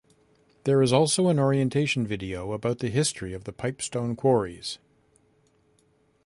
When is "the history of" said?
2.79-3.43